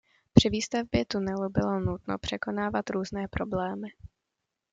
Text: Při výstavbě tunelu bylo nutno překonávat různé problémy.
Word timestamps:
Při 0.33 0.49
výstavbě 0.49 1.05
tunelu 1.05 1.49
bylo 1.49 1.79
nutno 1.79 2.17
překonávat 2.17 2.89
různé 2.89 3.27
problémy. 3.27 3.87